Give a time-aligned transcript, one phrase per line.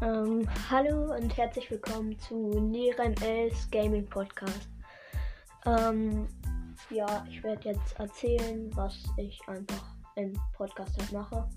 [0.00, 4.68] Ähm, hallo und herzlich willkommen zu Nerem Els Gaming Podcast.
[5.66, 6.28] Ähm,
[6.88, 11.48] ja, ich werde jetzt erzählen, was ich einfach im Podcast halt mache.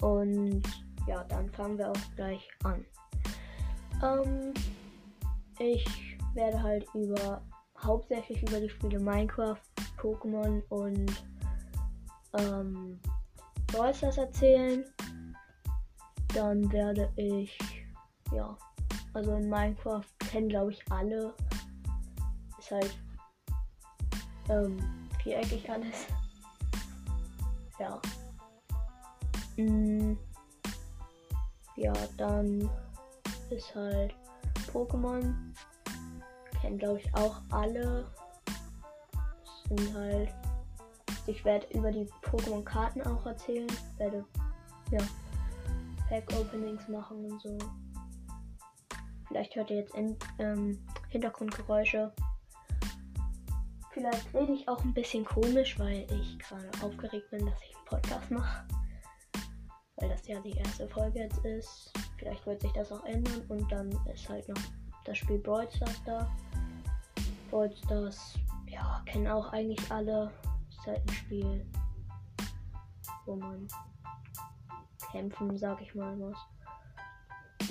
[0.00, 0.62] Und
[1.08, 2.84] ja, dann fangen wir auch gleich an.
[4.00, 4.54] Ähm,
[5.58, 5.84] ich
[6.34, 7.42] werde halt über
[7.80, 9.58] hauptsächlich über die Spiele Minecraft,
[10.00, 11.24] Pokémon und
[12.38, 13.00] ähm,
[13.66, 14.84] Brawl erzählen
[16.34, 17.58] dann werde ich,
[18.32, 18.56] ja,
[19.14, 21.34] also in Minecraft kennen glaube ich alle.
[22.58, 22.98] Ist halt
[24.48, 24.78] ähm,
[25.22, 26.06] viereckig alles.
[27.78, 28.00] Ja.
[29.56, 30.16] Mm,
[31.74, 32.70] ja, dann
[33.50, 34.14] ist halt
[34.72, 35.34] Pokémon.
[36.60, 38.06] Kennen glaube ich auch alle.
[39.68, 40.32] Sind halt.
[41.26, 43.66] Ich werde über die Pokémon-Karten auch erzählen.
[43.96, 44.24] Werde
[44.92, 45.00] ja
[46.12, 47.56] Pack-Openings machen und so.
[49.28, 52.12] Vielleicht hört ihr jetzt in, ähm, Hintergrundgeräusche.
[53.92, 57.84] Vielleicht rede ich auch ein bisschen komisch, weil ich gerade aufgeregt bin, dass ich einen
[57.86, 58.66] Podcast mache.
[59.96, 61.90] Weil das ja die erste Folge jetzt ist.
[62.18, 64.62] Vielleicht wird sich das auch ändern und dann ist halt noch
[65.06, 66.30] das Spiel Brawl Stars da.
[67.50, 68.34] Brawl Stars,
[68.68, 70.30] ja, kennen auch eigentlich alle.
[70.68, 71.66] Ist halt ein Spiel,
[73.24, 73.66] wo man
[75.12, 77.68] kämpfen, sag ich mal was.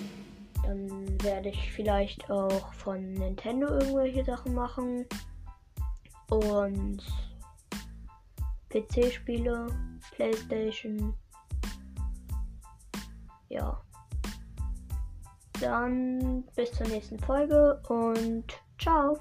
[0.64, 5.06] Dann werde ich vielleicht auch von Nintendo irgendwelche Sachen machen.
[6.30, 7.04] Und
[8.70, 9.68] PC-Spiele,
[10.12, 11.14] Playstation.
[13.50, 13.82] Ja.
[15.60, 18.46] Dann bis zur nächsten Folge und
[18.80, 19.18] ciao.